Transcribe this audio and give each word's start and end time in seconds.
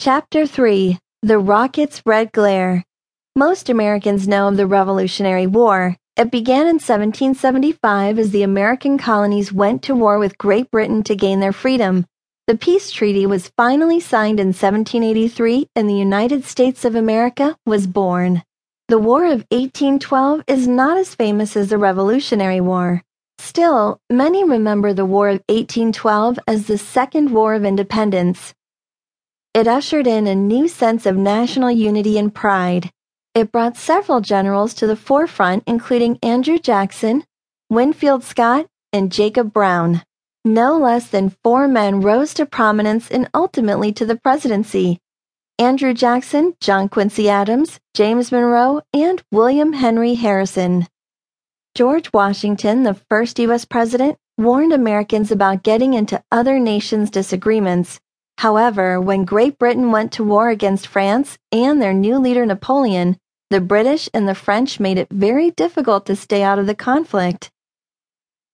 Chapter 0.00 0.46
3 0.46 0.96
The 1.22 1.40
Rocket's 1.40 2.02
Red 2.06 2.30
Glare. 2.30 2.84
Most 3.34 3.68
Americans 3.68 4.28
know 4.28 4.46
of 4.46 4.56
the 4.56 4.64
Revolutionary 4.64 5.48
War. 5.48 5.96
It 6.16 6.30
began 6.30 6.68
in 6.68 6.78
1775 6.78 8.16
as 8.16 8.30
the 8.30 8.44
American 8.44 8.96
colonies 8.96 9.52
went 9.52 9.82
to 9.82 9.96
war 9.96 10.20
with 10.20 10.38
Great 10.38 10.70
Britain 10.70 11.02
to 11.02 11.16
gain 11.16 11.40
their 11.40 11.52
freedom. 11.52 12.06
The 12.46 12.56
peace 12.56 12.92
treaty 12.92 13.26
was 13.26 13.50
finally 13.56 13.98
signed 13.98 14.38
in 14.38 14.54
1783 14.54 15.66
and 15.74 15.90
the 15.90 15.94
United 15.94 16.44
States 16.44 16.84
of 16.84 16.94
America 16.94 17.56
was 17.66 17.88
born. 17.88 18.44
The 18.86 19.00
War 19.00 19.24
of 19.24 19.46
1812 19.50 20.44
is 20.46 20.68
not 20.68 20.96
as 20.96 21.16
famous 21.16 21.56
as 21.56 21.70
the 21.70 21.76
Revolutionary 21.76 22.60
War. 22.60 23.02
Still, 23.38 23.98
many 24.08 24.44
remember 24.44 24.92
the 24.92 25.04
War 25.04 25.28
of 25.28 25.42
1812 25.48 26.38
as 26.46 26.68
the 26.68 26.78
Second 26.78 27.32
War 27.32 27.54
of 27.54 27.64
Independence. 27.64 28.54
It 29.54 29.66
ushered 29.66 30.06
in 30.06 30.26
a 30.26 30.34
new 30.34 30.68
sense 30.68 31.06
of 31.06 31.16
national 31.16 31.70
unity 31.70 32.18
and 32.18 32.34
pride. 32.34 32.90
It 33.34 33.50
brought 33.50 33.76
several 33.76 34.20
generals 34.20 34.74
to 34.74 34.86
the 34.86 34.96
forefront, 34.96 35.64
including 35.66 36.18
Andrew 36.22 36.58
Jackson, 36.58 37.24
Winfield 37.70 38.24
Scott, 38.24 38.66
and 38.92 39.10
Jacob 39.10 39.52
Brown. 39.52 40.02
No 40.44 40.78
less 40.78 41.08
than 41.08 41.34
four 41.42 41.66
men 41.66 42.00
rose 42.00 42.34
to 42.34 42.46
prominence 42.46 43.10
and 43.10 43.28
ultimately 43.34 43.92
to 43.92 44.06
the 44.06 44.16
presidency 44.16 44.98
Andrew 45.58 45.92
Jackson, 45.92 46.54
John 46.60 46.88
Quincy 46.88 47.28
Adams, 47.28 47.80
James 47.94 48.30
Monroe, 48.30 48.82
and 48.94 49.22
William 49.32 49.72
Henry 49.72 50.14
Harrison. 50.14 50.86
George 51.74 52.12
Washington, 52.12 52.84
the 52.84 52.94
first 52.94 53.38
U.S. 53.40 53.64
president, 53.64 54.18
warned 54.36 54.72
Americans 54.72 55.32
about 55.32 55.64
getting 55.64 55.94
into 55.94 56.22
other 56.30 56.60
nations' 56.60 57.10
disagreements 57.10 57.98
However, 58.38 59.00
when 59.00 59.24
Great 59.24 59.58
Britain 59.58 59.90
went 59.90 60.12
to 60.12 60.22
war 60.22 60.48
against 60.48 60.86
France 60.86 61.38
and 61.50 61.82
their 61.82 61.92
new 61.92 62.18
leader 62.18 62.46
Napoleon, 62.46 63.18
the 63.50 63.60
British 63.60 64.08
and 64.14 64.28
the 64.28 64.34
French 64.36 64.78
made 64.78 64.96
it 64.96 65.08
very 65.10 65.50
difficult 65.50 66.06
to 66.06 66.14
stay 66.14 66.44
out 66.44 66.60
of 66.60 66.68
the 66.68 66.74
conflict. 66.76 67.50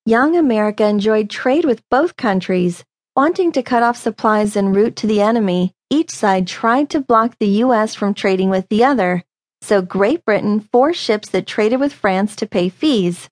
Young 0.07 0.37
America 0.37 0.87
enjoyed 0.87 1.29
trade 1.29 1.67
with 1.67 1.87
both 1.91 2.17
countries. 2.17 2.83
Wanting 3.15 3.53
to 3.53 3.63
cut 3.63 3.83
off 3.83 3.99
supplies 3.99 4.57
en 4.57 4.73
route 4.73 4.97
to 4.97 5.07
the 5.07 5.21
enemy, 5.21 5.75
each 5.91 6.11
side 6.11 6.47
tried 6.47 6.89
to 6.91 7.01
block 7.01 7.37
the 7.39 7.61
U.S. 7.65 7.95
from 7.95 8.15
trading 8.15 8.49
with 8.49 8.67
the 8.71 8.85
other, 8.85 9.23
so 9.61 9.83
Great 9.83 10.25
Britain 10.25 10.61
forced 10.61 11.03
ships 11.03 11.29
that 11.29 11.47
traded 11.47 11.79
with 11.79 11.93
France 11.93 12.35
to 12.37 12.47
pay 12.47 12.71
fees. 12.71 13.29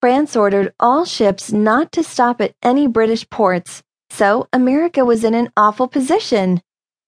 France 0.00 0.34
ordered 0.34 0.74
all 0.80 1.04
ships 1.04 1.52
not 1.52 1.92
to 1.92 2.02
stop 2.02 2.40
at 2.40 2.56
any 2.64 2.88
British 2.88 3.30
ports, 3.30 3.84
so 4.12 4.46
America 4.52 5.04
was 5.04 5.24
in 5.24 5.34
an 5.34 5.50
awful 5.56 5.88
position. 5.88 6.60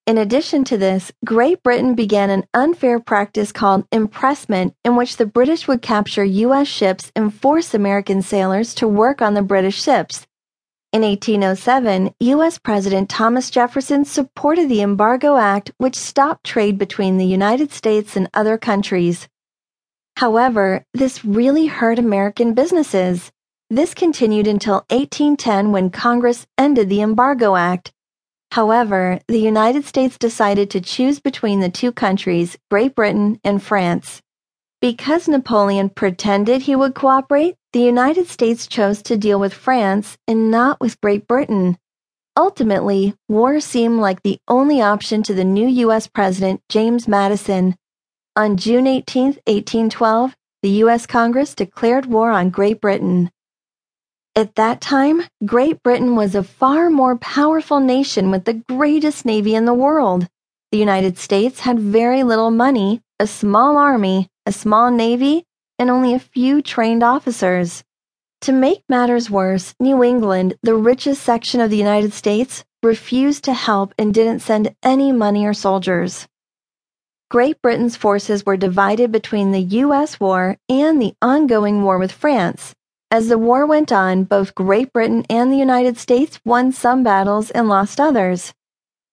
In 0.07 0.17
addition 0.17 0.65
to 0.65 0.79
this, 0.79 1.13
Great 1.25 1.63
Britain 1.63 1.95
began 1.95 2.31
an 2.31 2.47
unfair 2.55 2.99
practice 2.99 3.53
called 3.53 3.87
impressment, 3.93 4.75
in 4.85 4.97
which 4.97 5.19
the 5.19 5.27
British 5.27 5.69
would 5.69 5.83
capture 5.83 6.25
U.S. 6.25 6.67
ships 6.67 7.13
and 7.15 7.33
force 7.33 7.75
American 7.75 8.23
sailors 8.23 8.75
to 8.77 8.89
work 8.89 9.21
on 9.21 9.35
the 9.35 9.43
British 9.43 9.83
ships. 9.83 10.27
In 10.93 11.03
1807, 11.03 12.15
U.S. 12.21 12.59
President 12.59 13.11
Thomas 13.11 13.51
Jefferson 13.51 14.05
supported 14.05 14.69
the 14.69 14.81
Embargo 14.81 15.37
Act, 15.37 15.73
which 15.77 15.97
stopped 15.97 16.45
trade 16.45 16.79
between 16.79 17.19
the 17.19 17.27
United 17.27 17.71
States 17.71 18.17
and 18.17 18.31
other 18.33 18.57
countries. 18.57 19.29
However, 20.17 20.85
this 20.95 21.25
really 21.25 21.67
hurt 21.67 21.99
American 21.99 22.55
businesses. 22.55 23.31
This 23.71 23.95
continued 23.95 24.47
until 24.47 24.85
1810 24.91 25.73
when 25.73 25.89
Congress 25.89 26.47
ended 26.59 26.91
the 26.91 27.01
Embargo 27.01 27.57
Act. 27.57 27.93
However, 28.51 29.19
the 29.27 29.39
United 29.39 29.85
States 29.85 30.19
decided 30.19 30.71
to 30.71 30.81
choose 30.81 31.19
between 31.19 31.61
the 31.61 31.71
two 31.71 31.91
countries, 31.91 32.59
Great 32.71 32.95
Britain 32.95 33.41
and 33.43 33.63
France. 33.63 34.21
Because 34.83 35.27
Napoleon 35.27 35.89
pretended 35.89 36.63
he 36.63 36.77
would 36.77 36.95
cooperate, 36.95 37.57
the 37.73 37.81
United 37.81 38.29
States 38.29 38.67
chose 38.67 39.03
to 39.03 39.17
deal 39.17 39.41
with 39.41 39.55
France 39.55 40.19
and 40.29 40.51
not 40.51 40.79
with 40.79 41.01
Great 41.01 41.27
Britain. 41.27 41.79
Ultimately, 42.37 43.15
war 43.29 43.61
seemed 43.61 43.99
like 43.99 44.23
the 44.23 44.39
only 44.47 44.83
option 44.83 45.23
to 45.23 45.33
the 45.33 45.43
new 45.43 45.67
U.S. 45.67 46.07
President, 46.07 46.61
James 46.69 47.09
Madison. 47.09 47.77
On 48.37 48.59
June 48.59 48.87
18, 48.87 49.25
1812, 49.47 50.37
the 50.63 50.71
U.S. 50.85 51.07
Congress 51.07 51.55
declared 51.55 52.07
war 52.07 52.31
on 52.31 52.51
Great 52.51 52.81
Britain. 52.81 53.31
At 54.37 54.57
that 54.57 54.81
time, 54.81 55.23
Great 55.45 55.81
Britain 55.85 56.17
was 56.17 56.35
a 56.35 56.43
far 56.43 56.91
more 56.91 57.17
powerful 57.17 57.79
nation 57.79 58.33
with 58.33 58.45
the 58.45 58.55
greatest 58.69 59.25
navy 59.25 59.55
in 59.55 59.65
the 59.65 59.73
world. 59.73 60.27
The 60.73 60.79
United 60.79 61.19
States 61.19 61.61
had 61.61 61.79
very 61.79 62.25
little 62.25 62.51
money, 62.51 63.01
a 63.21 63.29
small 63.29 63.77
army, 63.77 64.27
a 64.45 64.51
small 64.51 64.91
navy, 64.91 65.45
and 65.79 65.89
only 65.89 66.15
a 66.15 66.19
few 66.19 66.63
trained 66.63 67.05
officers. 67.05 67.85
To 68.41 68.53
make 68.53 68.83
matters 68.89 69.31
worse, 69.31 69.73
New 69.79 70.03
England, 70.03 70.55
the 70.65 70.75
richest 70.75 71.23
section 71.23 71.61
of 71.61 71.71
the 71.71 71.77
United 71.77 72.13
States, 72.13 72.65
refused 72.83 73.45
to 73.45 73.55
help 73.55 73.95
and 73.97 74.13
didn't 74.13 74.41
send 74.41 74.75
any 74.83 75.13
money 75.13 75.47
or 75.47 75.55
soldiers. 75.55 76.27
Great 77.31 77.63
Britain's 77.63 77.97
forces 77.97 78.45
were 78.45 78.57
divided 78.57 79.13
between 79.13 79.53
the 79.53 79.63
U.S. 79.63 80.19
war 80.19 80.57
and 80.69 81.01
the 81.01 81.15
ongoing 81.23 81.85
war 81.85 81.99
with 81.99 82.11
France. 82.11 82.75
As 83.15 83.29
the 83.29 83.39
war 83.39 83.65
went 83.65 83.93
on, 83.93 84.25
both 84.25 84.57
Great 84.57 84.93
Britain 84.93 85.25
and 85.31 85.53
the 85.53 85.57
United 85.57 85.99
States 85.99 86.41
won 86.45 86.73
some 86.73 87.05
battles 87.05 87.49
and 87.53 87.69
lost 87.69 88.01
others. 88.01 88.53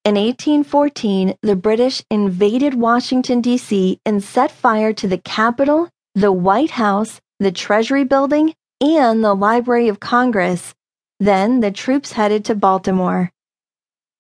In 0.04 0.16
1814, 0.16 1.36
the 1.44 1.56
British 1.56 2.02
invaded 2.10 2.74
Washington, 2.74 3.42
D.C. 3.42 4.00
and 4.04 4.24
set 4.24 4.50
fire 4.50 4.92
to 4.92 5.08
the 5.08 5.20
Capitol, 5.20 5.88
the 6.16 6.32
White 6.32 6.72
House, 6.72 7.22
the 7.40 7.52
Treasury 7.52 8.04
Building, 8.04 8.56
and 8.82 9.24
the 9.24 9.36
Library 9.36 9.88
of 9.88 10.00
Congress. 10.00 10.74
Then 11.20 11.60
the 11.60 11.70
troops 11.70 12.14
headed 12.14 12.44
to 12.46 12.56
Baltimore. 12.56 13.30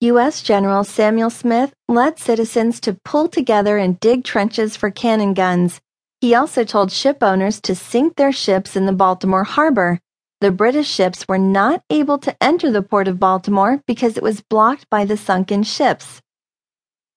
U.S. 0.02 0.44
General 0.44 0.84
Samuel 0.84 1.32
Smith 1.32 1.74
led 1.88 2.20
citizens 2.20 2.80
to 2.82 3.00
pull 3.04 3.28
together 3.28 3.80
and 3.80 4.00
dig 4.00 4.26
trenches 4.26 4.76
for 4.76 4.92
cannon 4.92 5.34
guns 5.34 5.82
he 6.22 6.36
also 6.36 6.64
told 6.64 6.92
ship 6.92 7.24
owners 7.24 7.60
to 7.60 7.74
sink 7.76 8.16
their 8.16 8.32
ships 8.32 8.76
in 8.76 8.86
the 8.86 8.94
Baltimore 8.94 9.44
harbor. 9.44 10.00
The 10.40 10.52
British 10.52 10.88
ships 10.88 11.28
were 11.28 11.40
not 11.40 11.84
able 11.90 12.20
to 12.20 12.36
enter 12.42 12.72
the 12.72 12.84
port 12.84 13.08
of 13.08 13.20
Baltimore 13.20 13.82
because 13.88 14.18
it 14.18 14.24
was 14.24 14.42
blocked 14.42 14.88
by 14.90 15.04
the 15.04 15.18
sunken 15.18 15.64
ships. 15.64 16.22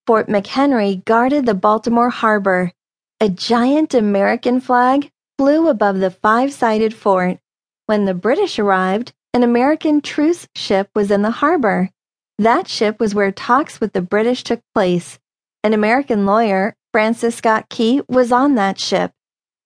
Fort 0.06 0.28
McHenry 0.28 1.04
guarded 1.04 1.44
the 1.44 1.54
Baltimore 1.54 2.10
harbor. 2.10 2.72
A 3.20 3.28
giant 3.28 3.94
American 3.94 4.60
flag 4.60 5.10
flew 5.38 5.68
above 5.68 6.00
the 6.00 6.10
five 6.10 6.52
sided 6.52 6.94
fort. 6.94 7.38
When 7.86 8.06
the 8.06 8.14
British 8.14 8.58
arrived, 8.58 9.12
an 9.34 9.42
American 9.42 10.00
truce 10.00 10.46
ship 10.54 10.88
was 10.94 11.10
in 11.10 11.22
the 11.22 11.30
harbor. 11.30 11.90
That 12.38 12.68
ship 12.68 13.00
was 13.00 13.14
where 13.14 13.32
talks 13.32 13.80
with 13.80 13.92
the 13.92 14.02
British 14.02 14.44
took 14.44 14.60
place. 14.74 15.18
An 15.62 15.72
American 15.72 16.26
lawyer, 16.26 16.74
Francis 16.94 17.34
Scott 17.34 17.68
Key 17.70 18.02
was 18.08 18.30
on 18.30 18.54
that 18.54 18.78
ship. 18.78 19.10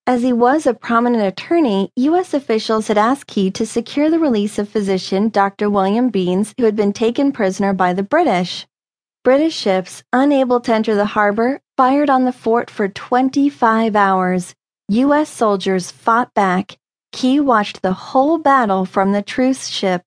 As 0.06 0.22
he 0.22 0.32
was 0.32 0.66
a 0.66 0.72
prominent 0.72 1.24
attorney, 1.24 1.90
U.S. 1.94 2.32
officials 2.32 2.88
had 2.88 2.96
asked 2.96 3.26
Key 3.26 3.50
to 3.50 3.66
secure 3.66 4.08
the 4.08 4.18
release 4.18 4.58
of 4.58 4.70
physician 4.70 5.28
Dr. 5.28 5.68
William 5.68 6.10
Beanes, 6.10 6.54
who 6.56 6.64
had 6.64 6.74
been 6.74 6.94
taken 6.94 7.30
prisoner 7.30 7.74
by 7.74 7.92
the 7.92 8.02
British. 8.02 8.66
British 9.24 9.54
ships, 9.54 10.02
unable 10.10 10.58
to 10.60 10.72
enter 10.72 10.94
the 10.94 11.04
harbor, 11.04 11.60
fired 11.76 12.08
on 12.08 12.24
the 12.24 12.32
fort 12.32 12.70
for 12.70 12.88
25 12.88 13.94
hours. 13.94 14.54
U.S. 14.88 15.28
soldiers 15.28 15.90
fought 15.90 16.32
back. 16.32 16.78
Key 17.12 17.40
watched 17.40 17.82
the 17.82 17.92
whole 17.92 18.38
battle 18.38 18.86
from 18.86 19.12
the 19.12 19.20
truce 19.20 19.66
ship. 19.66 20.00